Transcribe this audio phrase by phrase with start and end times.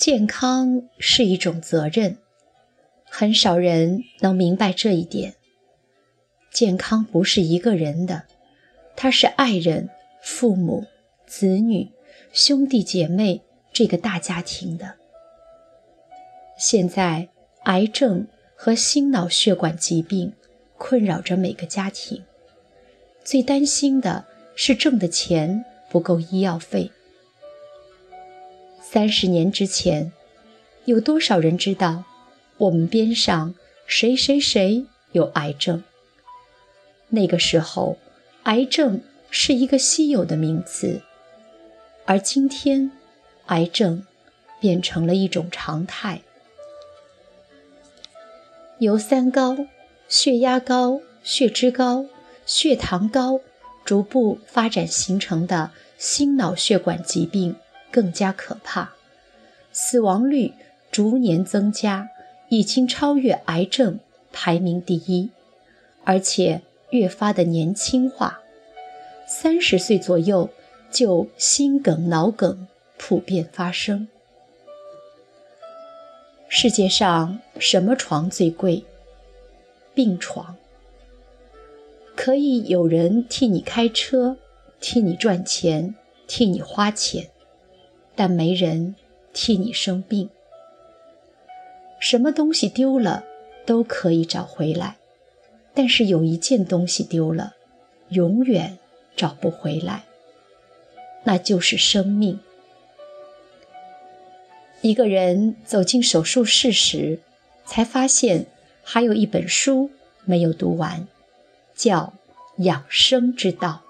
[0.00, 2.16] 健康是一种责任，
[3.04, 5.34] 很少人能明白这一点。
[6.50, 8.22] 健康不是一个人的，
[8.96, 9.90] 它是爱人、
[10.22, 10.86] 父母、
[11.26, 11.90] 子女、
[12.32, 13.42] 兄弟姐妹
[13.74, 14.94] 这个大家庭的。
[16.56, 17.28] 现在，
[17.64, 18.26] 癌症
[18.56, 20.32] 和心脑血管疾病
[20.78, 22.24] 困扰着每个家庭，
[23.22, 24.24] 最担心的
[24.56, 26.90] 是挣的钱不够医药费。
[28.92, 30.10] 三十年之前，
[30.84, 32.02] 有多少人知道
[32.56, 33.54] 我们边上
[33.86, 35.84] 谁谁谁有癌症？
[37.10, 37.98] 那个时候，
[38.42, 41.02] 癌症是一个稀有的名词，
[42.04, 42.90] 而今天，
[43.46, 44.04] 癌症
[44.58, 46.22] 变成了一种常态。
[48.80, 49.56] 由三高、
[50.08, 52.06] 血压高、血脂高、
[52.44, 53.40] 血糖高
[53.84, 57.54] 逐步发展形成的心脑血管疾病。
[57.90, 58.94] 更加可怕，
[59.72, 60.52] 死亡率
[60.90, 62.08] 逐年增加，
[62.48, 64.00] 已经超越癌症
[64.32, 65.30] 排名第一，
[66.04, 68.40] 而且越发的年轻化。
[69.26, 70.50] 三十岁左右
[70.90, 72.66] 就心梗、脑梗
[72.98, 74.08] 普遍发生。
[76.48, 78.84] 世界上什么床最贵？
[79.94, 80.56] 病床。
[82.16, 84.36] 可以有人替你开车，
[84.80, 85.94] 替你赚钱，
[86.26, 87.30] 替你花钱。
[88.20, 88.96] 但没人
[89.32, 90.28] 替你生病。
[91.98, 93.24] 什么东西丢了
[93.64, 94.98] 都可以找回来，
[95.72, 97.54] 但是有一件东西丢了，
[98.10, 98.76] 永远
[99.16, 100.04] 找不回来，
[101.24, 102.38] 那就是生命。
[104.82, 107.20] 一个人走进手术室时，
[107.64, 108.44] 才发现
[108.82, 109.90] 还有一本书
[110.26, 111.08] 没有读完，
[111.74, 112.12] 叫
[112.64, 113.80] 《养生之道》。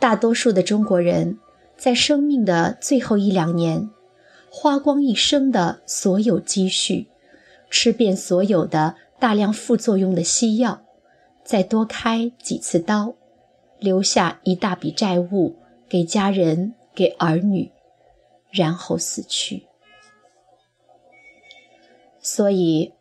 [0.00, 1.38] 大多数的中国人。
[1.76, 3.90] 在生命的最后一两年，
[4.50, 7.08] 花光一生的所有积蓄，
[7.70, 10.82] 吃遍所有的大量副作用的西药，
[11.44, 13.14] 再多开几次刀，
[13.78, 15.56] 留下一大笔债务
[15.88, 17.70] 给家人、给儿女，
[18.50, 19.66] 然后死去。
[22.20, 22.94] 所以，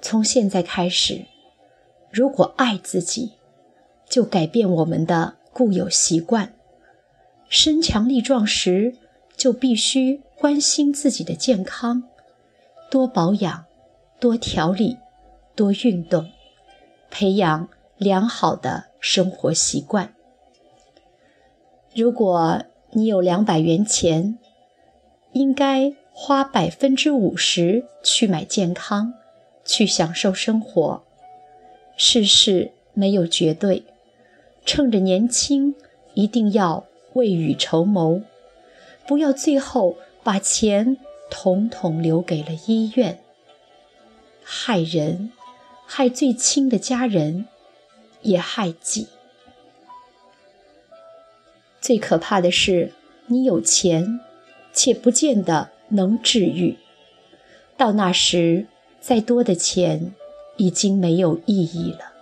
[0.00, 1.24] 从现在开始，
[2.12, 3.32] 如果爱自己，
[4.08, 6.54] 就改变我们的固有习惯。
[7.48, 8.94] 身强力壮时，
[9.36, 12.02] 就必须关心自己的健康，
[12.90, 13.64] 多保养，
[14.20, 14.98] 多调理，
[15.54, 16.30] 多运动，
[17.10, 20.14] 培养良好的生活习惯。
[21.94, 24.38] 如果你有两百元钱，
[25.32, 29.14] 应该花百分之五十去买健康，
[29.64, 31.02] 去享受生活。
[31.96, 33.84] 世事没有绝对，
[34.66, 35.74] 趁着年轻，
[36.14, 36.84] 一定要。
[37.14, 38.22] 未雨绸缪，
[39.06, 40.96] 不要最后把钱
[41.30, 43.20] 统统留给了医院，
[44.42, 45.32] 害人，
[45.86, 47.46] 害最亲的家人，
[48.22, 49.08] 也害己。
[51.80, 52.92] 最可怕的是，
[53.26, 54.20] 你有钱，
[54.72, 56.76] 且不见得能治愈。
[57.76, 58.66] 到那时，
[59.00, 60.12] 再多的钱
[60.56, 62.12] 已经没有意义了。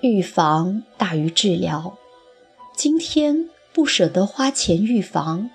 [0.00, 1.96] 预防大于治疗。
[2.82, 5.50] 今天不舍得花钱预防，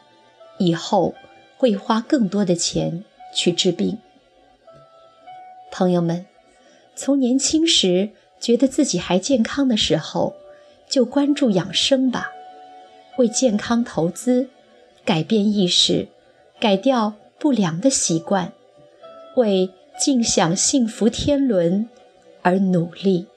[0.60, 1.14] 以后
[1.58, 3.04] 会花更多的钱
[3.36, 3.98] 去治病。
[5.70, 6.26] 朋友们，
[6.96, 10.38] 从年轻时觉得自己还健康的时候，
[10.88, 12.32] 就关注养生吧，
[13.18, 14.48] 为健康投资，
[15.04, 16.08] 改变意识，
[16.62, 18.54] 改掉不良的习惯，
[19.36, 21.90] 为尽享幸福天伦
[22.42, 23.28] 而努力。